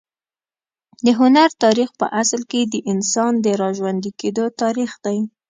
د 1.05 1.07
هنر 1.19 1.49
تاریخ 1.63 1.89
په 1.99 2.05
اصل 2.21 2.41
کې 2.51 2.61
د 2.73 2.75
انسان 2.91 3.33
د 3.45 3.47
راژوندي 3.61 4.11
کېدو 4.21 4.45
تاریخ 4.61 4.91
دی. 5.05 5.17